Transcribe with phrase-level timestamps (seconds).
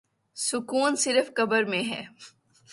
[0.35, 2.03] سکون صرف قبر میں ہے